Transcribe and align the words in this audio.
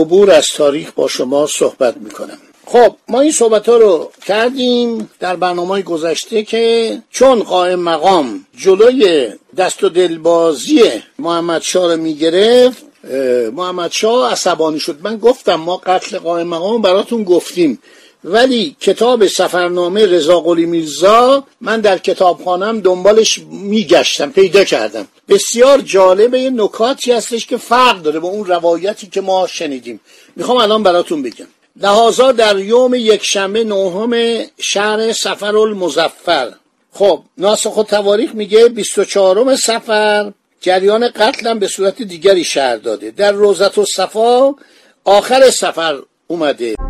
عبور 0.00 0.30
از 0.30 0.46
تاریخ 0.56 0.92
با 0.92 1.08
شما 1.08 1.46
صحبت 1.46 1.96
می‌کنم. 1.96 2.38
خب 2.66 2.96
ما 3.08 3.20
این 3.20 3.32
صحبت 3.32 3.68
ها 3.68 3.76
رو 3.76 4.10
کردیم 4.26 5.10
در 5.20 5.36
برنامه 5.36 5.82
گذشته 5.82 6.42
که 6.42 6.98
چون 7.10 7.42
قائم 7.42 7.80
مقام 7.80 8.46
جلوی 8.56 9.32
دست 9.56 9.84
و 9.84 9.88
دلبازی 9.88 10.82
محمد 11.18 11.62
شاه 11.62 11.94
رو 11.94 12.00
می‌گرفت 12.00 12.84
محمد 13.52 13.90
شاه 13.90 14.32
عصبانی 14.32 14.80
شد. 14.80 14.98
من 15.02 15.16
گفتم 15.16 15.54
ما 15.54 15.76
قتل 15.76 16.18
قائم 16.18 16.46
مقام 16.48 16.82
براتون 16.82 17.24
گفتیم. 17.24 17.78
ولی 18.24 18.76
کتاب 18.80 19.26
سفرنامه 19.26 20.06
رضا 20.06 20.40
قلی 20.40 20.66
میرزا 20.66 21.44
من 21.60 21.80
در 21.80 21.98
کتابخانم 21.98 22.80
دنبالش 22.80 23.40
میگشتم 23.50 24.30
پیدا 24.30 24.64
کردم. 24.64 25.08
بسیار 25.28 25.80
جالب 25.80 26.34
یه 26.34 26.50
نکاتی 26.50 27.12
هستش 27.12 27.46
که 27.46 27.56
فرق 27.56 28.02
داره 28.02 28.20
با 28.20 28.28
اون 28.28 28.46
روایتی 28.46 29.06
که 29.06 29.20
ما 29.20 29.46
شنیدیم. 29.46 30.00
می‌خوام 30.36 30.58
الان 30.58 30.82
براتون 30.82 31.22
بگم. 31.22 31.46
لحاظا 31.76 32.32
در 32.32 32.58
یوم 32.58 32.94
یک 32.94 33.24
شنبه 33.24 33.64
نهم 33.64 34.42
شهر 34.58 35.12
سفر 35.12 35.56
المزفر 35.56 36.52
خب 36.92 37.22
ناسخ 37.38 37.84
تواریخ 37.88 38.34
میگه 38.34 38.68
24 38.68 39.56
سفر 39.56 40.32
جریان 40.60 41.08
قتلم 41.08 41.58
به 41.58 41.68
صورت 41.68 42.02
دیگری 42.02 42.44
شهر 42.44 42.76
داده. 42.76 43.10
در 43.10 43.32
روزت 43.32 43.78
و 43.78 43.84
صفا 43.96 44.54
آخر 45.04 45.50
سفر 45.50 45.98
اومده. 46.26 46.89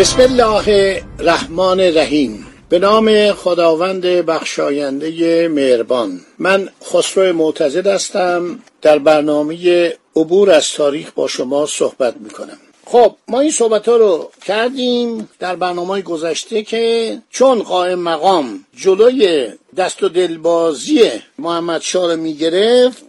بسم 0.00 0.20
الله 0.20 1.02
الرحمن 1.18 1.80
الرحیم. 1.80 2.46
به 2.68 2.78
نام 2.78 3.32
خداوند 3.32 4.02
بخشاینده 4.02 5.48
مهربان. 5.48 6.20
من 6.38 6.68
خسرو 6.84 7.32
معتزد 7.32 7.86
هستم. 7.86 8.58
در 8.82 8.98
برنامه 8.98 9.92
عبور 10.16 10.50
از 10.50 10.72
تاریخ 10.72 11.10
با 11.10 11.28
شما 11.28 11.66
صحبت 11.66 12.16
می‌کنم. 12.16 12.58
خب 12.86 13.16
ما 13.28 13.40
این 13.40 13.50
صحبت 13.50 13.88
ها 13.88 13.96
رو 13.96 14.30
کردیم 14.46 15.28
در 15.38 15.56
برنامه 15.56 16.02
گذشته 16.02 16.62
که 16.62 17.18
چون 17.30 17.62
قائم 17.62 17.98
مقام 17.98 18.64
جلوی 18.76 19.48
دست 19.76 20.02
و 20.02 20.08
دلبازی 20.08 21.10
محمد 21.38 21.80
شاه 21.80 22.12
رو 22.12 22.20
می‌گرفت 22.20 23.04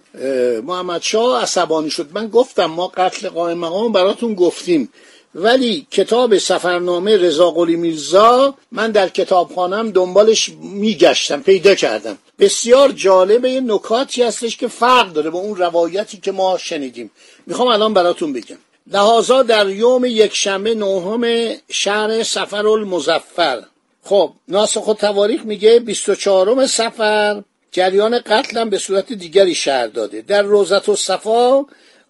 محمد 0.64 1.02
شاه 1.02 1.42
عصبانی 1.42 1.90
شد. 1.90 2.10
من 2.14 2.28
گفتم 2.28 2.66
ما 2.66 2.88
قتل 2.88 3.30
قائم 3.30 3.58
مقام 3.58 3.92
براتون 3.92 4.34
گفتیم. 4.34 4.90
ولی 5.36 5.88
کتاب 5.92 6.38
سفرنامه 6.38 7.18
رضا 7.18 7.52
قلی 7.52 7.76
میرزا 7.76 8.56
من 8.72 8.92
در 8.92 9.10
کتابخانم 9.10 9.92
دنبالش 9.92 10.50
میگشتم 10.62 11.42
پیدا 11.42 11.76
کردم. 11.76 12.18
بسیار 12.40 12.92
جالب 12.92 13.46
یه 13.46 13.62
نکاتی 13.62 14.24
هستش 14.24 14.58
که 14.58 14.68
فرق 14.68 15.14
داره 15.14 15.30
با 15.30 15.40
اون 15.40 15.56
روایتی 15.56 16.18
که 16.18 16.32
ما 16.32 16.58
شنیدیم. 16.58 17.12
می‌خوام 17.48 17.68
الان 17.68 17.94
براتون 17.94 18.34
بگم. 18.34 18.58
لحاظا 18.88 19.44
در 19.44 19.70
یوم 19.70 20.06
یک 20.06 20.36
شنبه 20.36 20.76
نهم 20.76 21.54
شهر 21.70 22.24
سفر 22.24 22.68
المزفر 22.68 23.64
خب 24.04 24.34
ناسخ 24.48 24.96
تواریخ 25.00 25.46
میگه 25.46 25.80
24 25.80 26.66
سفر 26.66 27.44
جریان 27.72 28.20
قتلم 28.20 28.70
به 28.70 28.78
صورت 28.78 29.14
دیگری 29.14 29.56
شهر 29.56 29.88
داده. 29.88 30.22
در 30.22 30.42
روزت 30.42 30.90
و 30.90 30.96
صفا 30.96 31.66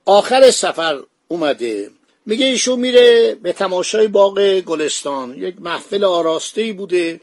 آخر 0.06 0.52
سفر 0.52 1.00
اومده. 1.28 1.90
میگه 2.26 2.46
ایشون 2.46 2.80
میره 2.80 3.36
به 3.36 3.54
تماشای 3.54 4.08
باغ 4.08 4.60
گلستان. 4.60 5.38
یک 5.38 5.56
محفل 5.60 6.04
آراسته 6.04 6.74
بوده 6.74 7.22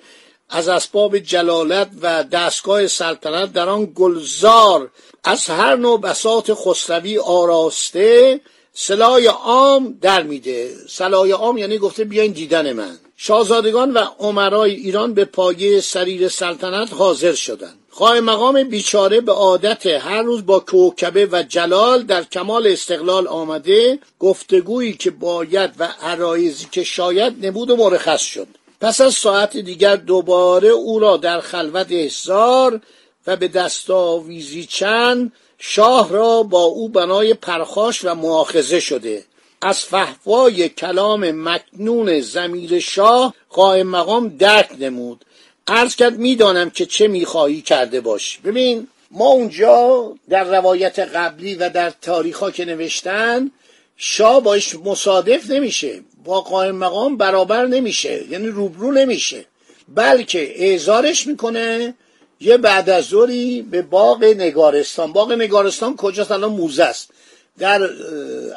از 0.48 0.68
اسباب 0.68 1.18
جلالت 1.18 1.90
و 2.02 2.24
دستگاه 2.24 2.86
سلطنت 2.86 3.52
در 3.52 3.68
آن 3.68 3.92
گلزار. 3.94 4.90
از 5.24 5.46
هر 5.46 5.76
نوع 5.76 6.00
بساط 6.00 6.50
خسروی 6.54 7.18
آراسته 7.18 8.40
سلای 8.72 9.26
عام 9.26 9.98
در 10.00 10.22
میده. 10.22 10.74
سلای 10.88 11.30
عام 11.30 11.58
یعنی 11.58 11.78
گفته 11.78 12.04
بیاین 12.04 12.32
دیدن 12.32 12.72
من. 12.72 12.98
شاهزادگان 13.16 13.92
و 13.92 14.04
عمرای 14.18 14.74
ایران 14.74 15.14
به 15.14 15.24
پایه 15.24 15.80
سریر 15.80 16.28
سلطنت 16.28 16.92
حاضر 16.92 17.32
شدند. 17.32 17.78
قائم 17.98 18.24
مقام 18.24 18.64
بیچاره 18.64 19.20
به 19.20 19.32
عادت 19.32 19.86
هر 19.86 20.22
روز 20.22 20.46
با 20.46 20.60
کوکبه 20.60 21.28
و 21.32 21.42
جلال 21.42 22.02
در 22.02 22.24
کمال 22.24 22.66
استقلال 22.66 23.28
آمده 23.28 23.98
گفتگویی 24.18 24.92
که 24.92 25.10
باید 25.10 25.70
و 25.78 25.88
عرایزی 26.02 26.66
که 26.72 26.84
شاید 26.84 27.46
نبود 27.46 27.70
و 27.70 27.76
مرخص 27.76 28.20
شد. 28.20 28.46
پس 28.80 29.00
از 29.00 29.14
ساعت 29.14 29.56
دیگر 29.56 29.96
دوباره 29.96 30.68
او 30.68 30.98
را 30.98 31.16
در 31.16 31.40
خلوت 31.40 31.86
احضار 31.90 32.80
و 33.26 33.36
به 33.36 33.48
دستاویزی 33.48 34.64
چند 34.64 35.32
شاه 35.58 36.12
را 36.12 36.42
با 36.42 36.62
او 36.62 36.88
بنای 36.88 37.34
پرخاش 37.34 38.04
و 38.04 38.14
معاخزه 38.14 38.80
شده. 38.80 39.24
از 39.60 39.78
فهوای 39.78 40.68
کلام 40.68 41.30
مکنون 41.30 42.20
زمیر 42.20 42.78
شاه 42.78 43.34
قائم 43.50 43.86
مقام 43.86 44.28
درک 44.28 44.70
نمود. 44.78 45.24
عرض 45.68 45.96
کرد 45.96 46.18
می‌دانم 46.18 46.70
که 46.70 46.86
چه 46.86 47.08
می‌خواهی 47.08 47.60
کرده 47.60 48.00
باشی. 48.00 48.40
ببین 48.40 48.88
ما 49.10 49.28
اونجا 49.28 50.12
در 50.28 50.44
روایت 50.44 50.98
قبلی 50.98 51.54
و 51.54 51.68
در 51.68 51.92
تاریخ 52.02 52.50
که 52.50 52.64
نوشتن 52.64 53.50
شاه 53.96 54.42
باش 54.42 54.74
مصادف 54.84 55.50
نمیشه. 55.50 56.00
با 56.24 56.40
قائم 56.40 56.76
مقام 56.76 57.16
برابر 57.16 57.66
نمیشه. 57.66 58.24
یعنی 58.30 58.46
روبرو 58.46 58.92
نمیشه. 58.92 59.44
بلکه 59.88 60.52
اعزارش 60.64 61.26
می‌کنه. 61.26 61.94
یه 62.40 62.56
بعد 62.56 62.90
از 62.90 63.04
ظهری 63.04 63.62
به 63.62 63.82
باغ 63.82 64.24
نگارستان. 64.24 65.12
باغ 65.12 65.32
نگارستان 65.32 65.96
کجاست؟ 65.96 66.32
الان 66.32 66.52
موزه 66.52 66.84
است. 66.84 67.10
در 67.58 67.90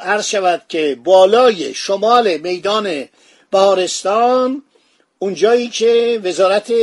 عرض 0.02 0.26
شود 0.26 0.62
که 0.70 0.98
بالای 1.04 1.74
شمال 1.74 2.38
میدان 2.38 3.06
بهارستان 3.52 4.64
اونجایی 5.24 5.68
که 5.68 6.22
وزارت 6.24 6.74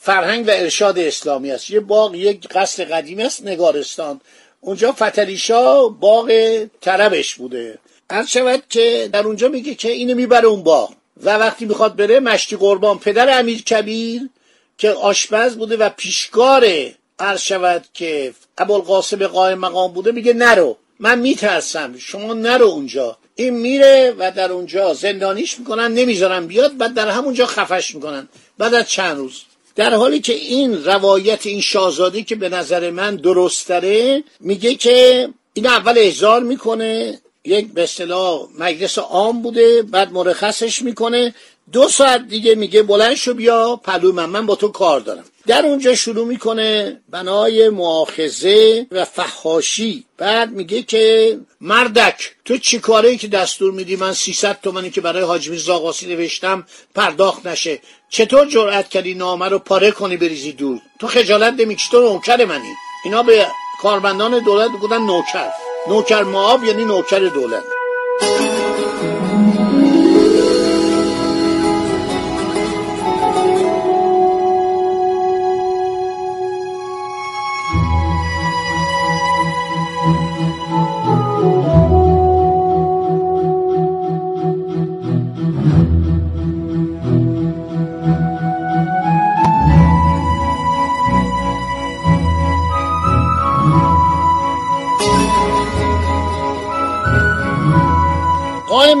فرهنگ 0.00 0.48
و 0.48 0.50
ارشاد 0.50 0.98
اسلامی 0.98 1.50
است. 1.50 1.70
یه 1.70 1.80
باغ 1.80 2.14
یک 2.14 2.48
قصر 2.48 2.84
قدیمی 2.84 3.22
است 3.22 3.46
نگارستان. 3.46 4.20
اونجا 4.60 4.92
فتلیشا 4.92 5.88
باغ 5.88 6.32
طربش 6.80 7.34
بوده. 7.34 7.78
هر 8.10 8.26
شود 8.26 8.62
که 8.68 9.08
در 9.12 9.26
اونجا 9.26 9.48
میگه 9.48 9.74
که 9.74 9.90
اینو 9.90 10.14
می‌بره 10.14 10.46
اون 10.46 10.62
باغ. 10.62 10.92
و 11.22 11.36
وقتی 11.36 11.64
می‌خواد 11.64 11.96
بره 11.96 12.20
مشتی 12.20 12.56
قربان 12.56 12.98
پدر 12.98 13.38
امیر 13.38 13.62
کبیر 13.62 14.22
که 14.78 14.90
آشپز 14.90 15.56
بوده 15.56 15.76
و 15.76 15.88
پیشکار 15.88 16.66
عرض 17.18 17.40
شود 17.40 17.84
که 17.94 18.34
ابوالقاسم 18.58 19.26
قائم 19.26 19.58
مقام 19.58 19.92
بوده 19.92 20.12
میگه 20.12 20.32
نرو. 20.32 20.76
من 20.98 21.18
میترسم. 21.18 21.98
شما 21.98 22.34
نرو 22.34 22.66
اونجا. 22.66 23.18
این 23.40 23.54
میره 23.54 24.14
و 24.18 24.30
در 24.36 24.52
اونجا 24.52 24.94
زندانیش 24.94 25.58
می‌کنن 25.58 25.94
نمی‌ذارن 25.94 26.46
بیاد 26.46 26.76
بعد 26.76 26.94
در 26.94 27.08
همونجا 27.08 27.46
خفش 27.46 27.94
می‌کنن. 27.94 28.28
بعد 28.58 28.74
از 28.74 28.90
چند 28.90 29.16
روز. 29.16 29.42
در 29.76 29.94
حالی 29.94 30.20
که 30.20 30.32
این 30.32 30.84
روایت 30.84 31.46
این 31.46 31.60
شاهزاده 31.60 32.22
که 32.22 32.36
به 32.36 32.48
نظر 32.48 32.90
من 32.90 33.16
درست 33.16 33.68
داره 33.68 34.24
میگه 34.40 34.74
که 34.74 35.28
این 35.54 35.66
اول 35.66 35.98
احضار 35.98 36.42
می‌کنه 36.42 37.20
یک 37.44 37.72
به 37.72 37.82
اصطلاح 37.82 38.48
مجلس 38.58 38.98
عام 38.98 39.42
بوده 39.42 39.82
بعد 39.82 40.12
مرخصش 40.12 40.82
می‌کنه. 40.82 41.34
دو 41.72 41.88
ساعت 41.88 42.28
دیگه 42.28 42.54
میگه 42.54 42.82
بلند 42.82 43.14
شو 43.14 43.34
بیا 43.34 43.80
پلو 43.84 44.12
من 44.12 44.24
من 44.24 44.46
با 44.46 44.54
تو 44.54 44.68
کار 44.68 45.00
دارم. 45.00 45.24
در 45.50 45.66
اونجا 45.66 45.94
شروع 45.94 46.26
می‌کنه 46.26 47.00
بنای 47.08 47.68
معاخزه 47.68 48.86
و 48.90 49.04
فحاشی. 49.04 50.04
بعد 50.18 50.50
میگه 50.50 50.82
که 50.82 51.38
مردک 51.60 52.30
تو 52.44 52.58
چی 52.58 52.78
کاره 52.78 53.16
که 53.16 53.28
دستور 53.28 53.72
میدی 53.72 53.96
من 53.96 54.12
300 54.12 54.60
تومنی 54.62 54.90
که 54.90 55.00
برای 55.00 55.22
حاج 55.22 55.50
میرزا 55.50 55.78
قاسی 55.78 56.06
نوشتم 56.06 56.66
پرداخت 56.94 57.46
نشه؟ 57.46 57.80
چطور 58.10 58.46
جرأت 58.46 58.88
کردی 58.88 59.14
نامه 59.14 59.48
رو 59.48 59.58
پاره 59.58 59.90
کنی 59.90 60.16
بریزی 60.16 60.52
دور؟ 60.52 60.80
تو 61.00 61.06
خجالت 61.06 61.54
نمی‌کشی 61.60 61.88
تو 61.90 62.00
نوکر 62.00 62.44
منی؟ 62.44 62.72
اینا 63.04 63.22
به 63.22 63.46
کارمندان 63.82 64.38
دولت 64.44 64.70
بودن 64.80 65.02
نوکر. 65.02 65.50
نوکر 65.88 66.22
معاب 66.22 66.64
یعنی 66.64 66.84
نوکر 66.84 67.18
دولت. 67.18 67.62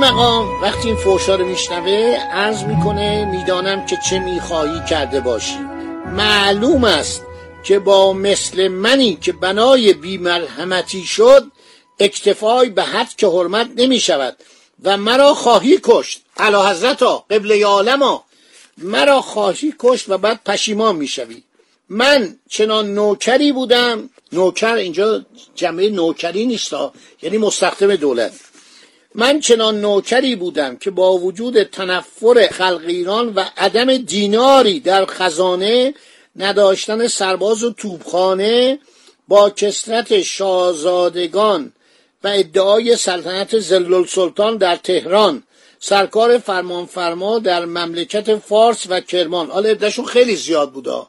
مقام 0.00 0.62
وقتی 0.62 0.88
این 0.88 0.96
فوشا 0.96 1.34
رو 1.34 1.46
میشنوه 1.46 2.16
عرض 2.32 2.62
می‌کنه 2.62 3.24
می‌دانم 3.24 3.86
که 3.86 3.98
چه 4.10 4.18
می‌خواهی 4.18 4.80
کرده 4.90 5.20
باشی. 5.20 5.58
معلوم 6.06 6.84
است 6.84 7.22
که 7.64 7.78
با 7.78 8.12
مثل 8.12 8.68
منی 8.68 9.18
که 9.20 9.32
بنای 9.32 9.92
بیمرحمتی 9.92 11.04
شد 11.04 11.44
اکتفای 11.98 12.70
به 12.70 12.82
حد 12.82 13.16
که 13.16 13.26
حرمت 13.26 13.68
نمی 13.76 14.00
شود 14.00 14.36
و 14.84 14.96
مرا 14.96 15.34
خواهی 15.34 15.80
کشت. 15.82 16.20
علا 16.36 16.70
حضرتا 16.70 17.24
قبل 17.30 17.62
عالما 17.62 18.24
مرا 18.78 19.20
خواهی 19.20 19.74
کشت 19.78 20.08
و 20.08 20.18
بعد 20.18 20.40
پشیمان 20.46 20.96
می‌شوی. 20.96 21.42
من 21.88 22.36
چنان 22.48 22.94
نوکری 22.94 23.52
بودم. 23.52 24.10
نوکر 24.32 24.74
اینجا 24.74 25.24
جمعه 25.54 25.90
نوکری 25.90 26.46
نیست 26.46 26.74
یعنی 27.22 27.38
مستخدم 27.38 27.96
دولت. 27.96 28.32
من 29.14 29.40
چنان 29.40 29.80
نوکری 29.80 30.36
بودم 30.36 30.76
که 30.76 30.90
با 30.90 31.12
وجود 31.12 31.62
تنفر 31.62 32.48
خلق 32.52 32.84
ایران 32.86 33.34
و 33.34 33.44
عدم 33.56 33.96
دیناری 33.96 34.80
در 34.80 35.06
خزانه 35.06 35.94
نداشتن 36.36 37.08
سرباز 37.08 37.64
و 37.64 37.72
توبخانه 37.72 38.78
با 39.28 39.50
کسرت 39.50 40.22
شاهزادگان 40.22 41.72
و 42.24 42.28
ادعای 42.28 42.96
سلطنت 42.96 43.58
زلل 43.58 44.06
سلطان 44.06 44.56
در 44.56 44.76
تهران 44.76 45.42
سرکار 45.80 46.38
فرمانفرما 46.38 47.38
در 47.38 47.64
مملکت 47.64 48.36
فارس 48.36 48.86
و 48.88 49.00
کرمان. 49.00 49.50
حالا 49.50 49.68
عدهشون 49.68 50.04
خیلی 50.04 50.36
زیاد 50.36 50.72
بودا. 50.72 51.06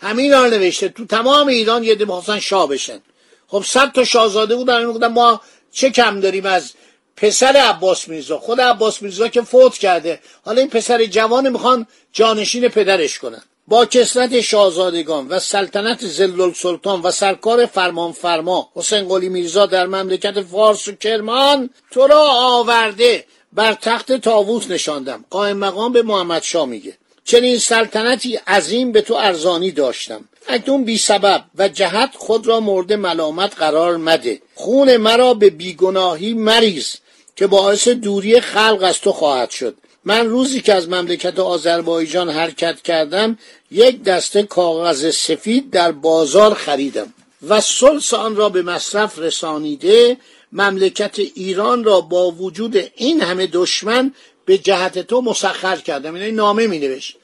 همین 0.00 0.32
را 0.32 0.46
نوشته. 0.46 0.88
تو 0.88 1.06
تمام 1.06 1.46
ایران 1.48 1.84
یه 1.84 1.94
ده 1.94 2.40
شاه 2.40 2.68
بشن. 2.68 3.00
خب 3.48 3.62
صد 3.66 3.92
تا 3.92 4.04
شاهزاده 4.04 4.56
بودن 4.56 5.06
ما 5.06 5.40
چه 5.72 5.90
کم 5.90 6.20
داریم 6.20 6.46
از 6.46 6.72
پسر 7.16 7.56
عباس 7.56 8.08
میرزا. 8.08 8.38
خود 8.38 8.60
عباس 8.60 9.02
میرزا 9.02 9.28
که 9.28 9.42
فوت 9.42 9.78
کرده. 9.78 10.20
حالا 10.44 10.60
این 10.60 10.70
پسر 10.70 11.04
جوان 11.04 11.48
می‌خوان 11.48 11.86
جانشین 12.12 12.68
پدرش 12.68 13.18
کنن. 13.18 13.42
با 13.68 13.86
کسرت 13.86 14.40
شاهزادگان 14.40 15.28
و 15.28 15.38
سلطنت 15.38 16.06
زلل 16.06 16.52
سلطان 16.52 17.02
و 17.02 17.10
سرکار 17.10 17.66
فرمان 17.66 18.12
فرما 18.12 18.68
حسین 18.74 19.08
قلی 19.08 19.28
میرزا 19.28 19.66
در 19.66 19.86
مملکت 19.86 20.40
فارس 20.40 20.88
و 20.88 20.92
کرمان 20.92 21.70
تو 21.90 22.06
را 22.06 22.22
آورده. 22.30 23.24
بر 23.52 23.72
تخت 23.72 24.12
تاووس 24.12 24.70
نشاندم. 24.70 25.24
قائم 25.30 25.56
مقام 25.56 25.92
به 25.92 26.02
محمد 26.02 26.42
شا 26.42 26.66
میگه. 26.66 26.96
چنین 27.24 27.58
سلطنتی 27.58 28.36
عظیم 28.36 28.92
به 28.92 29.00
تو 29.00 29.14
ارزانی 29.14 29.70
داشتم. 29.70 30.24
اکنون 30.48 30.84
بی 30.84 30.98
سبب 30.98 31.44
و 31.58 31.68
جهت 31.68 32.10
خود 32.16 32.46
را 32.46 32.60
مورد 32.60 32.92
ملامت 32.92 33.58
قرار 33.58 33.96
مده. 33.96 34.42
خون 34.54 34.96
مرا 34.96 35.34
به 35.34 35.50
بیگناهی 35.50 36.34
مریض 36.34 36.94
که 37.36 37.46
باعث 37.46 37.88
دوری 37.88 38.40
خلق 38.40 38.78
از 38.82 39.00
تو 39.00 39.12
خواهد 39.12 39.50
شد. 39.50 39.74
من 40.04 40.28
روزی 40.28 40.60
که 40.60 40.74
از 40.74 40.88
مملکت 40.88 41.38
آذربایجان 41.38 42.30
حرکت 42.30 42.82
کردم 42.82 43.38
یک 43.70 44.02
دسته 44.02 44.42
کاغذ 44.42 45.10
سفید 45.10 45.70
در 45.70 45.92
بازار 45.92 46.54
خریدم 46.54 47.14
و 47.48 47.60
سلس 47.60 48.14
آن 48.14 48.36
را 48.36 48.48
به 48.48 48.62
مصرف 48.62 49.18
رسانیده 49.18 50.16
مملکت 50.52 51.18
ایران 51.18 51.84
را 51.84 52.00
با 52.00 52.30
وجود 52.30 52.90
این 52.96 53.20
همه 53.20 53.46
دشمن 53.46 54.14
به 54.44 54.58
جهت 54.58 54.98
تو 54.98 55.20
مسخر 55.20 55.76
کردم. 55.76 56.16
یعنی 56.16 56.32
نامه 56.32 56.66
می 56.66 56.78
نوشت 56.78 57.16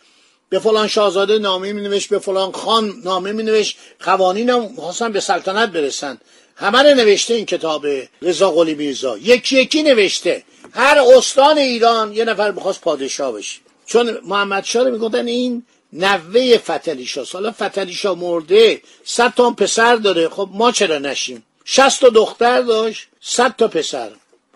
به 0.48 0.58
فلان 0.58 0.88
شاهزاده 0.88 1.38
نامه 1.38 1.72
می 1.72 1.80
نوشت 1.80 2.08
به 2.08 2.18
فلان 2.18 2.52
خان 2.52 3.02
نامه 3.04 3.32
می 3.32 3.42
نوشت 3.42 3.76
قوانین 4.00 4.50
هم 4.50 5.12
به 5.12 5.20
سلطنت 5.20 5.68
برسن. 5.68 6.18
همه 6.60 6.94
نوشته 6.94 7.34
این 7.34 7.46
کتاب 7.46 7.86
رضا 8.22 8.50
قلی 8.50 8.74
میرزا. 8.74 9.18
یکی 9.18 9.60
یکی 9.60 9.82
نوشته. 9.82 10.44
هر 10.72 10.98
استان 11.16 11.58
ایران 11.58 12.12
یه 12.12 12.24
نفر 12.24 12.50
می‌خواست 12.50 12.80
پادشاه 12.80 13.32
بشه. 13.32 13.58
چون 13.86 14.18
محمد 14.24 14.64
شاه 14.64 14.84
رو 14.84 14.90
می‌گفتن 14.90 15.26
این 15.26 15.62
نوه 15.92 16.58
فتلی 16.58 17.06
شاه 17.06 17.24
سالا 17.24 17.50
فتلی 17.50 17.92
شاه 17.92 18.18
مرده 18.18 18.82
صد 19.04 19.34
تا 19.36 19.50
پسر 19.50 19.96
داره. 19.96 20.28
خب 20.28 20.48
ما 20.52 20.72
چرا 20.72 20.98
نشیم؟ 20.98 21.42
شست 21.64 22.00
تا 22.00 22.08
دختر 22.08 22.60
داشت 22.60 23.06
صد 23.20 23.54
تا 23.56 23.68
پسر. 23.68 24.10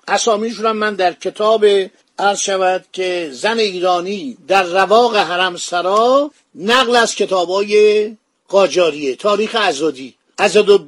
اسامیشون 0.09 0.73
من 0.73 0.95
در 0.95 1.13
کتاب 1.13 1.67
عرض 2.19 2.41
شود 2.41 2.85
که 2.93 3.31
زن 3.33 3.59
ایرانی 3.59 4.37
در 4.49 4.63
رواق 4.63 5.17
حرم 5.17 5.57
سرا 5.57 6.31
نقل 6.55 6.97
از 6.97 7.15
کتابای 7.15 8.13
قاجاریه 8.49 9.17
تاریخ 9.17 9.57
ازادی 9.61 10.15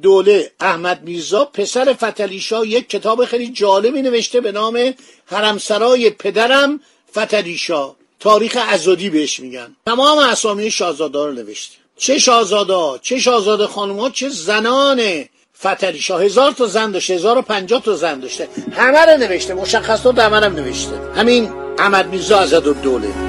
دوله 0.01 0.51
احمد 0.59 1.03
میرزا 1.03 1.45
پسر 1.45 1.93
فتلیشا 1.93 2.65
یک 2.65 2.89
کتاب 2.89 3.25
خیلی 3.25 3.49
جالبی 3.49 4.01
نوشته 4.01 4.41
به 4.41 4.51
نام 4.51 4.93
حرمسرای 5.25 6.09
پدرم 6.09 6.79
فتلیشا 7.11 7.95
تاریخ 8.19 8.57
ازادی 8.69 9.09
بهش 9.09 9.39
میگن. 9.39 9.75
تمام 9.85 10.17
اسامی 10.17 10.71
شاهزاده 10.71 11.25
رو 11.25 11.31
نوشته. 11.31 11.75
چه 11.97 12.19
شاهزاده 12.19 12.99
چه 13.01 13.19
شاهزاده 13.19 13.67
خانوما 13.67 14.09
چه 14.09 14.29
زنان 14.29 15.25
فتلیشا 15.63 16.17
هزار 16.17 16.51
تا 16.51 16.67
زن 16.67 16.91
داشته 16.91 17.13
هزار 17.13 17.37
و 17.37 17.41
پنجاه 17.41 17.81
تا 17.81 17.95
زن 17.95 18.19
داشته. 18.19 18.47
همه 18.71 18.99
رو 18.99 19.17
نوشته 19.17 19.53
مشخصات 19.53 20.19
همه 20.19 20.37
هم 20.37 20.53
نوشته. 20.53 21.01
همین 21.15 21.53
احمد 21.77 22.07
میرزا 22.07 22.59
دوله. 22.59 23.26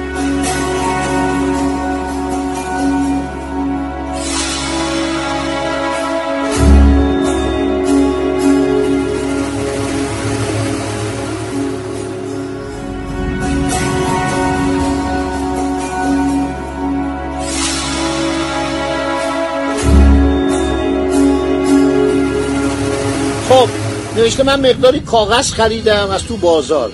نوشته 24.19 24.43
من 24.43 24.69
مقداری 24.69 24.99
کاغذ 24.99 25.53
خریدم 25.53 26.09
از 26.09 26.23
تو 26.23 26.37
بازار. 26.37 26.91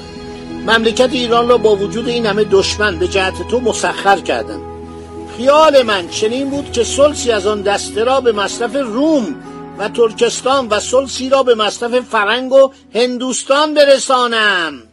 مملکت 0.50 1.10
ایران 1.12 1.50
را 1.50 1.58
با 1.58 1.76
وجود 1.76 2.08
این 2.08 2.26
همه 2.26 2.44
دشمن 2.44 3.00
به 3.00 3.08
جهت 3.08 3.48
تو 3.48 3.60
مسخر 3.60 4.20
کردم. 4.20 4.62
خیال 5.38 5.84
من 5.84 6.10
چنین 6.10 6.50
بود 6.50 6.72
که 6.72 6.84
سلسی 6.84 7.32
از 7.32 7.48
آن 7.48 7.62
دسته 7.62 8.04
را 8.04 8.22
به 8.22 8.32
مصرف 8.32 8.76
روم 8.76 9.36
و 9.78 9.90
ترکستان 9.90 10.68
و 10.68 10.80
سلسی 10.80 11.30
را 11.30 11.44
به 11.44 11.56
مصرف 11.56 12.00
فرنگ 12.00 12.52
و 12.52 12.72
هندوستان 12.96 13.74
برسانم. 13.74 14.84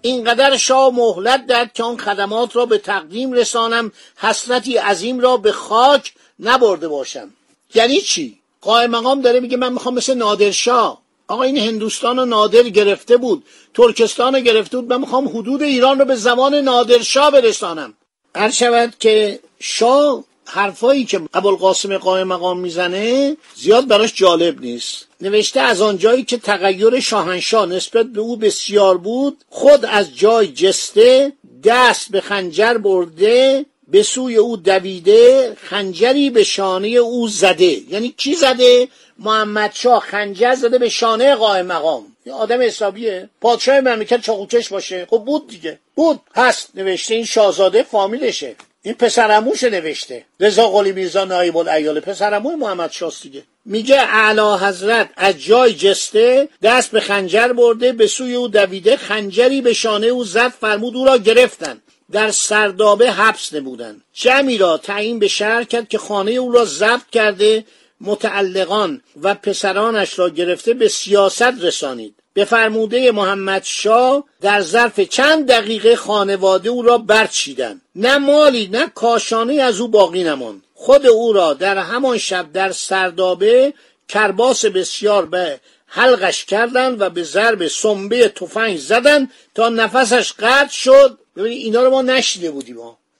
اینقدر 0.00 0.56
شاه 0.56 0.94
مهلت 0.94 1.46
داد 1.46 1.72
که 1.72 1.82
آن 1.82 1.96
خدمات 1.96 2.56
را 2.56 2.66
به 2.66 2.78
تقدیم 2.78 3.32
رسانم 3.32 3.92
حسرتی 4.16 4.76
عظیم 4.76 5.20
را 5.20 5.36
به 5.36 5.52
خاک 5.52 6.12
نبرده 6.40 6.88
باشم. 6.88 7.28
یعنی 7.74 8.00
چی؟ 8.00 8.38
قائم 8.60 8.90
مقام 8.90 9.20
داره 9.20 9.40
میگه 9.40 9.56
من 9.56 9.72
می‌خوام 9.72 9.94
مثل 9.94 10.14
نادرشاه 10.14 11.07
آقا 11.28 11.42
این 11.42 11.58
هندوستان 11.58 12.16
رو 12.16 12.24
نادر 12.24 12.62
گرفته 12.62 13.16
بود 13.16 13.44
ترکستان 13.74 14.34
رو 14.34 14.40
گرفته 14.40 14.76
بود 14.76 14.92
من 14.92 15.00
می‌خوام 15.00 15.28
حدود 15.28 15.62
ایران 15.62 15.98
رو 15.98 16.04
به 16.04 16.14
زمان 16.14 16.54
نادرشاه 16.54 17.30
برسانم. 17.30 17.94
هر 18.36 18.50
شود 18.50 18.94
که 18.98 19.40
شاه 19.60 20.24
حرفایی 20.44 21.04
که 21.04 21.20
ابوالقاسم 21.34 21.98
قائم 21.98 22.28
مقام 22.28 22.60
می‌زنه 22.60 23.36
زیاد 23.54 23.88
براش 23.88 24.14
جالب 24.14 24.60
نیست. 24.60 25.06
نوشته 25.20 25.60
از 25.60 25.80
آنجایی 25.80 26.24
که 26.24 26.38
تغییر 26.38 27.00
شاهنشاه 27.00 27.66
نسبت 27.66 28.06
به 28.06 28.20
او 28.20 28.36
بسیار 28.36 28.98
بود 28.98 29.44
خود 29.50 29.84
از 29.84 30.16
جای 30.16 30.48
جسته 30.48 31.32
دست 31.64 32.10
به 32.10 32.20
خنجر 32.20 32.74
برده 32.74 33.66
به 33.90 34.02
سوی 34.02 34.36
او 34.36 34.56
دویده 34.56 35.56
خنجری 35.62 36.30
به 36.30 36.44
شانه 36.44 36.88
او 36.88 37.28
زده. 37.28 37.90
یعنی 37.90 38.14
کی 38.16 38.34
زده؟ 38.34 38.88
محمد 39.18 39.70
شاه 39.74 40.00
خنجر 40.00 40.54
زده 40.54 40.78
به 40.78 40.88
شانه 40.88 41.34
قائم 41.34 41.66
مقام. 41.66 42.04
آدم 42.32 42.62
حسابیه. 42.62 43.28
پادشاه 43.40 43.80
مملکت 43.80 44.20
چاقوکش 44.20 44.68
باشه. 44.68 45.06
خب 45.10 45.22
بود 45.26 45.48
دیگه. 45.48 45.78
بود. 45.94 46.20
هست. 46.36 46.70
نوشته 46.74 47.14
این 47.14 47.24
شاهزاده 47.24 47.82
فامیلشه. 47.82 48.56
این 48.82 48.94
پسرموش 48.94 49.64
نوشته. 49.64 50.24
رضا 50.40 50.68
قلی 50.68 50.92
میرزا 50.92 51.24
نایب 51.24 51.56
الایال 51.56 52.00
پسرموی 52.00 52.54
محمد 52.54 52.92
شاست 52.92 53.22
دیگه. 53.22 53.42
میگه 53.64 53.96
اعلی 54.00 54.64
حضرت 54.66 55.10
از 55.16 55.44
جای 55.44 55.74
جسته 55.74 56.48
دست 56.62 56.90
به 56.90 57.00
خنجر 57.00 57.48
برده 57.48 57.92
به 57.92 58.06
سوی 58.06 58.34
او 58.34 58.48
دویده 58.48 58.96
خنجری 58.96 59.60
به 59.60 59.72
شانه 59.72 60.06
او 60.06 60.24
زد 60.24 60.48
فرمود 60.48 60.96
او 60.96 61.04
را 61.04 61.18
گرفتن. 61.18 61.80
در 62.12 62.30
سردابه 62.30 63.12
حبس 63.12 63.52
نمودن. 63.52 64.00
جمعی 64.12 64.58
را 64.58 64.78
تعیین 64.78 65.18
به 65.18 65.28
شهر 65.28 65.64
کرد 65.64 65.88
که 65.88 65.98
خانه 65.98 66.30
او 66.30 66.52
را 66.52 66.64
ضبط 66.64 67.10
کرده 67.12 67.64
متعلقان 68.00 69.02
و 69.22 69.34
پسرانش 69.34 70.18
را 70.18 70.30
گرفته 70.30 70.74
به 70.74 70.88
سیاست 70.88 71.42
رسانید. 71.42 72.14
به 72.34 72.44
فرموده 72.44 73.12
محمد 73.12 73.62
شاه 73.64 74.24
در 74.40 74.60
ظرف 74.60 75.00
چند 75.00 75.46
دقیقه 75.46 75.96
خانواده 75.96 76.68
او 76.68 76.82
را 76.82 76.98
برچیدند 76.98 77.82
نه 77.94 78.18
مالی 78.18 78.68
نه 78.72 78.86
کاشانه 78.94 79.54
از 79.54 79.80
او 79.80 79.88
باقی 79.88 80.24
نماند. 80.24 80.62
خود 80.74 81.06
او 81.06 81.32
را 81.32 81.54
در 81.54 81.78
همان 81.78 82.18
شب 82.18 82.52
در 82.52 82.72
سردابه 82.72 83.74
کرباس 84.08 84.64
بسیار 84.64 85.26
به 85.26 85.60
حلقش 85.86 86.44
کردند 86.44 87.00
و 87.00 87.10
به 87.10 87.22
ضرب 87.22 87.66
سنبه 87.66 88.28
تفنگ 88.28 88.78
زدند 88.78 89.32
تا 89.54 89.68
نفسش 89.68 90.32
قطع 90.38 90.72
شد. 90.72 91.18
ببینید 91.38 91.64
اینا 91.64 91.82
رو 91.82 91.90
ما 91.90 92.02
نشیده 92.02 92.50
بودیم 92.50 92.76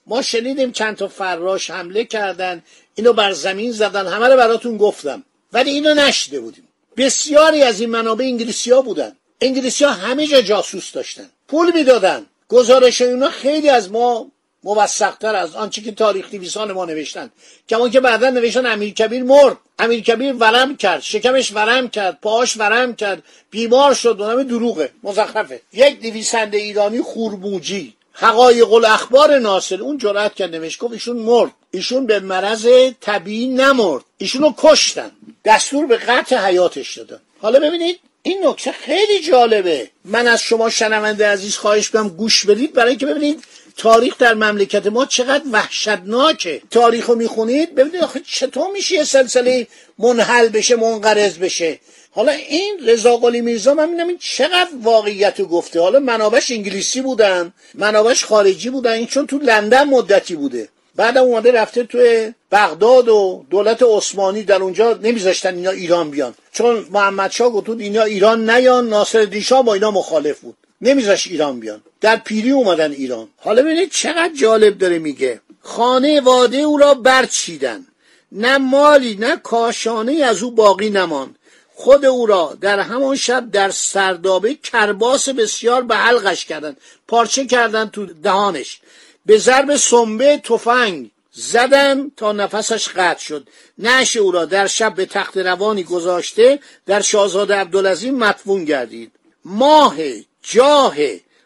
ما 0.07 0.21
شنیدیم 0.21 0.71
چند 0.71 0.95
تا 0.95 1.07
فراش 1.07 1.69
حمله 1.71 2.03
کردن 2.03 2.63
اینو 2.95 3.13
بر 3.13 3.31
زمین 3.31 3.71
زدن 3.71 4.07
همه 4.07 4.27
رو 4.27 4.37
براتون 4.37 4.77
گفتم. 4.77 5.23
ولی 5.53 5.71
اینو 5.71 5.93
نشیده 5.93 6.39
بودیم. 6.39 6.67
بسیاری 6.97 7.63
از 7.63 7.81
این 7.81 7.89
منابع 7.89 8.25
انگلیسی 8.25 8.71
ها 8.71 8.81
بودن. 8.81 9.15
انگلیسی 9.41 9.83
ها 9.83 9.91
همه 9.91 10.27
جا 10.27 10.41
جاسوس 10.41 10.91
داشتن. 10.91 11.29
پول 11.47 11.71
می‌دادن. 11.75 12.25
گزارش 12.49 13.01
اینا 13.01 13.29
خیلی 13.29 13.69
از 13.69 13.91
ما 13.91 14.31
موثقتر 14.63 15.35
از 15.35 15.55
آنچه 15.55 15.81
که 15.81 15.91
تاریخ 15.91 16.33
نویسان 16.33 16.71
ما 16.71 16.85
نوشتن. 16.85 17.31
کما 17.69 17.89
که 17.89 17.99
بعدا 17.99 18.29
نوشتن 18.29 18.65
امیر 18.65 18.93
کبیر 18.93 19.23
مرد. 19.23 19.57
امیر 19.79 20.01
کبیر 20.01 20.33
ورم 20.33 20.77
کرد 20.77 21.01
شکمش 21.01 21.53
ورم 21.53 21.89
کرد 21.89 22.17
پاهاش 22.21 22.57
ورم 22.57 22.95
کرد 22.95 23.23
بیمار 23.51 23.93
شد 23.93 24.17
اونم 24.19 24.43
دروغه 24.43 24.89
مزخرفه. 25.03 25.61
یک 25.73 25.97
نویسنده 26.03 26.57
ایرانی 26.57 27.01
خورموجی 27.01 27.95
حقایق 28.13 28.73
الاخبار 28.73 29.39
ناصر 29.39 29.81
اون 29.81 29.97
جرأت 29.97 30.35
کرد 30.35 30.55
نوشت 30.55 30.79
گفت 30.79 30.93
ایشون 30.93 31.17
مرد 31.17 31.51
ایشون 31.71 32.05
به 32.05 32.19
مرض 32.19 32.67
طبیعی 33.01 33.47
نمرد 33.47 34.03
ایشونو 34.17 34.53
کشتن 34.57 35.11
دستور 35.45 35.85
به 35.85 35.97
قطع 35.97 36.37
حیاتش 36.37 36.97
دادن. 36.97 37.19
حالا 37.41 37.59
ببینید 37.59 37.99
این 38.23 38.47
نکته 38.47 38.71
خیلی 38.71 39.19
جالبه. 39.19 39.89
من 40.05 40.27
از 40.27 40.41
شما 40.41 40.69
شنونده 40.69 41.27
عزیز 41.27 41.57
خواهش 41.57 41.89
کنم 41.89 42.09
گوش 42.09 42.45
بدید 42.45 42.73
برای 42.73 42.95
که 42.95 43.05
ببینید 43.05 43.43
تاریخ 43.77 44.17
در 44.17 44.33
مملکت 44.33 44.87
ما 44.87 45.05
چقدر 45.05 45.43
وحشتناکه. 45.51 46.61
تاریخ 46.71 47.05
رو 47.05 47.15
می‌خونید 47.15 47.75
ببینید 47.75 48.03
آخه 48.03 48.21
چطور 48.27 48.71
میشه 48.71 48.95
یه 48.95 49.03
سلسله 49.03 49.67
منحل 49.97 50.49
بشه 50.49 50.75
منقرض 50.75 51.37
بشه. 51.37 51.79
حالا 52.11 52.31
این 52.31 52.79
رضا 52.85 53.17
قلی 53.17 53.41
میرزا 53.41 53.73
من 53.73 53.89
می‌دونم 53.89 54.07
این 54.07 54.17
چقدر 54.21 54.69
واقعیت 54.83 55.41
گفته. 55.41 55.81
حالا 55.81 55.99
منابش 55.99 56.51
انگلیسی 56.51 57.01
بودن 57.01 57.53
منابش 57.73 58.25
خارجی 58.25 58.69
بودن 58.69 58.91
این 58.91 59.07
چون 59.07 59.27
تو 59.27 59.37
لندن 59.37 59.83
مدتی 59.83 60.35
بوده. 60.35 60.69
بعدم 60.95 61.21
اومده 61.21 61.51
رفته 61.51 61.83
توی 61.83 62.33
بغداد 62.51 63.09
و 63.09 63.45
دولت 63.49 63.83
عثمانی 63.83 64.43
در 64.43 64.63
اونجا 64.63 64.93
نمیذاشتن 65.03 65.55
اینا 65.55 65.71
ایران 65.71 66.09
بیان. 66.09 66.33
چون 66.51 66.85
محمد 66.91 67.31
شاه 67.31 67.49
گفت 67.49 67.69
اینا 67.69 68.03
ایران 68.03 68.49
نیان 68.49 68.89
ناصر 68.89 69.23
دیشا 69.25 69.61
با 69.61 69.73
اینا 69.73 69.91
مخالف 69.91 70.39
بود. 70.39 70.55
نمیذاش 70.81 71.27
ایران 71.27 71.59
بیان. 71.59 71.81
در 72.01 72.15
پیری 72.15 72.51
اومدن 72.51 72.91
ایران. 72.91 73.27
حالا 73.37 73.61
ببینید 73.61 73.91
چقدر 73.91 74.33
جالب 74.33 74.77
داره 74.77 74.99
میگه. 74.99 75.41
خانه 75.61 76.21
واده 76.21 76.57
او 76.57 76.77
را 76.77 76.93
برچیدن. 76.93 77.85
نه 78.31 78.57
مالی 78.57 79.15
نه 79.15 79.35
کاشانه 79.35 80.13
از 80.23 80.43
او 80.43 80.51
باقی 80.51 80.89
نماند. 80.89 81.35
خود 81.81 82.05
او 82.05 82.25
را 82.25 82.57
در 82.61 82.79
همان 82.79 83.15
شب 83.15 83.51
در 83.51 83.69
سردابه 83.69 84.55
کرباس 84.55 85.29
بسیار 85.29 85.81
به 85.81 85.95
حلقش 85.95 86.45
کردند. 86.45 86.77
پارچه 87.07 87.45
کردند 87.45 87.91
تو 87.91 88.05
دهانش. 88.05 88.79
به 89.25 89.37
ضرب 89.37 89.75
سنبه 89.75 90.37
تفنگ 90.37 91.11
زدن 91.31 92.11
تا 92.17 92.31
نفسش 92.31 92.89
قطع 92.89 93.19
شد. 93.19 93.47
نعش 93.77 94.17
او 94.17 94.31
را 94.31 94.45
در 94.45 94.67
شب 94.67 94.95
به 94.95 95.05
تخت 95.05 95.37
روانی 95.37 95.83
گذاشته 95.83 96.59
در 96.85 97.01
شاهزاده 97.01 97.55
عبدالعظیم 97.55 98.15
مدفون 98.15 98.65
گردید. 98.65 99.11
ماه 99.45 99.95
جاه 100.43 100.95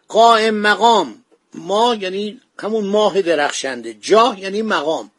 قائم 0.08 0.54
مقام. 0.54 1.24
ماه 1.54 2.02
یعنی 2.02 2.40
همون 2.58 2.84
ماه 2.84 3.22
درخشنده. 3.22 3.94
جاه 3.94 4.40
یعنی 4.40 4.62
مقام. 4.62 5.10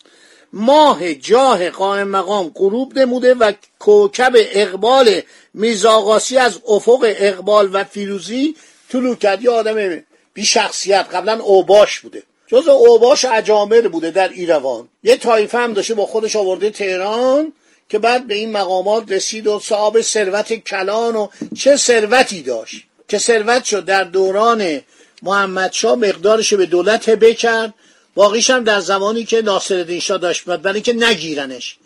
ماه 0.58 1.14
جاه 1.14 1.70
قائم 1.70 2.08
مقام 2.08 2.52
غروب 2.56 3.00
نموده 3.00 3.34
و 3.34 3.52
کوکب 3.80 4.34
اقبال 4.36 5.22
میزاقاسی 5.54 6.38
از 6.38 6.60
افق 6.68 7.14
اقبال 7.18 7.70
و 7.74 7.84
فیروزی 7.84 8.56
طلوع 8.90 9.16
کرد. 9.16 9.44
یه 9.44 9.50
آدم 9.50 10.04
بی 10.34 10.46
شخصیت. 10.46 11.06
قبلا 11.14 11.40
اوباش 11.44 12.00
بوده. 12.00 12.24
جز 12.48 12.68
اوباش 12.68 13.26
اجامر 13.26 13.82
بوده 13.82 14.12
در 14.12 14.30
ایروان. 14.30 14.90
یه 15.04 15.18
تایفه 15.18 15.58
هم 15.58 15.74
داشته 15.74 15.94
با 15.94 16.06
خودش 16.06 16.36
آورده 16.36 16.70
تهران 16.70 17.54
که 17.90 18.00
بعد 18.00 18.28
به 18.28 18.34
این 18.34 18.52
مقامات 18.52 19.12
رسید 19.12 19.48
و 19.48 19.60
صاحب 19.60 20.02
ثروت 20.02 20.54
کلان 20.54 21.16
و 21.16 21.28
چه 21.58 21.78
ثروتی 21.78 22.42
داشت. 22.42 22.84
که 23.08 23.18
ثروت 23.18 23.64
شد 23.64 23.86
در 23.86 24.04
دوران 24.04 24.82
محمد 25.24 25.72
شاه 25.72 25.96
مقدارش 25.96 26.54
به 26.54 26.66
دولت 26.66 27.10
هبه 27.10 27.34
کرد. 27.34 27.74
باقیش 28.16 28.50
هم 28.50 28.64
در 28.64 28.80
زمانی 28.80 29.26
که 29.26 29.42
ناصرالدین 29.42 30.00
شاه 30.00 30.18
داشت 30.18 30.46
برای 30.46 30.74
اینکه 30.74 30.94
نگیرنش 30.94 31.78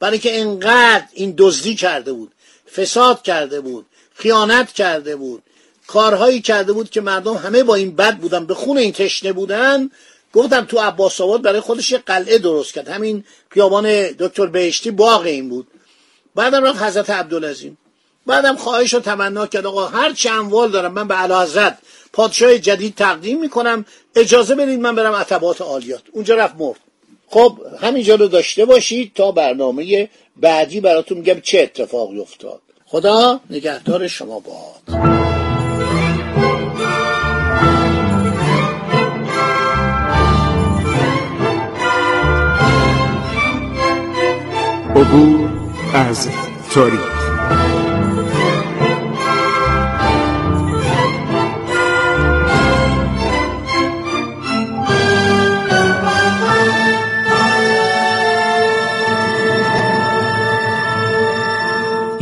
برای 0.00 0.12
اینکه 0.12 0.40
انقدر 0.40 1.04
این 1.12 1.34
دزدی 1.38 1.74
کرده 1.74 2.12
بود 2.12 2.32
فساد 2.76 3.22
کرده 3.22 3.60
بود 3.60 3.86
خیانت 4.14 4.72
کرده 4.72 5.16
بود 5.16 5.42
کارهایی 5.86 6.40
کرده 6.40 6.72
بود 6.72 6.90
که 6.90 7.00
مردم 7.00 7.34
همه 7.34 7.62
با 7.62 7.74
این 7.74 7.96
بد 7.96 8.16
بودن 8.16 8.46
به 8.46 8.54
خون 8.54 8.78
این 8.78 8.92
تشنه 8.92 9.32
بودن 9.32 9.90
گفتم 10.32 10.64
تو 10.64 10.78
عباس 10.78 11.20
آباد 11.20 11.42
برای 11.42 11.60
خودش 11.60 11.90
یه 11.90 11.98
قلعه 11.98 12.38
درست 12.38 12.74
کرد. 12.74 12.88
همین 12.88 13.24
خیابان 13.50 14.06
دکتر 14.18 14.46
بهشتی 14.46 14.90
باغ 14.90 15.22
این 15.22 15.48
بود. 15.48 15.66
بعدم 16.34 16.64
رفت 16.64 16.82
حضرت 16.82 17.10
عبدالعظیم. 17.10 17.78
بعدم 18.26 18.56
خواهش 18.56 18.94
رو 18.94 19.00
تمنا 19.00 19.46
کرد 19.46 19.66
آقا 19.66 19.86
هر 19.86 20.12
چه 20.12 20.30
اموال 20.30 20.70
دارم 20.70 20.92
من 20.92 21.08
به 21.08 21.20
اعلی 21.20 21.32
پادشاه 22.12 22.58
جدید 22.58 22.94
تقدیم 22.94 23.40
می‌کنم. 23.40 23.84
اجازه 24.16 24.54
بدید 24.54 24.80
من 24.80 24.94
برم 24.94 25.14
عتبات 25.14 25.60
عالیات. 25.60 26.02
اونجا 26.12 26.34
رفت 26.34 26.54
مرد. 26.58 26.80
خب 27.28 27.58
همینجا 27.80 28.14
رو 28.14 28.28
داشته 28.28 28.64
باشید 28.64 29.12
تا 29.14 29.32
برنامه 29.32 30.08
بعدی 30.36 30.80
براتون 30.80 31.18
میگم 31.18 31.40
چه 31.40 31.60
اتفاقی 31.60 32.20
افتاد. 32.20 32.60
خدا 32.86 33.40
نگهدار 33.50 34.08
شما 34.08 34.40
باد. 34.40 34.98
عبور 44.96 45.50
از 45.94 46.28
تاریخ. 46.74 47.21